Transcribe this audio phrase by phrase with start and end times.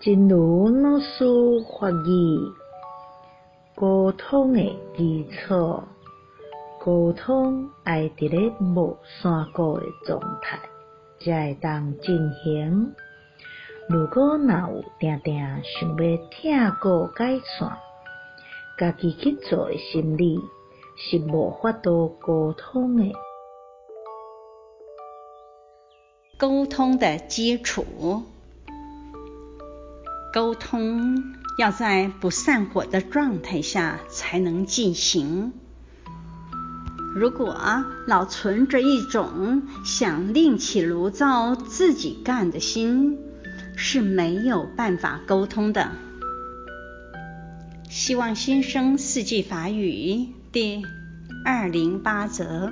[0.00, 1.24] 真如老师
[1.68, 2.54] 法语，
[3.74, 4.60] 沟通的
[4.96, 5.82] 基础，
[6.80, 10.60] 沟通爱伫咧无山谷的状态，
[11.18, 12.94] 才会当进行。
[13.88, 17.76] 如果若有定定想要听过改善，
[18.78, 20.38] 家己去做的心理，
[20.96, 23.12] 是无法度沟通的。
[26.38, 27.84] 沟通的基础。
[30.32, 35.52] 沟通要在不散伙的状态下才能进行。
[37.14, 37.56] 如果
[38.06, 43.18] 老存着一种想另起炉灶自己干的心，
[43.76, 45.92] 是没有办法沟通的。
[47.88, 50.82] 希望新生四季法语第
[51.44, 52.70] 二零八则。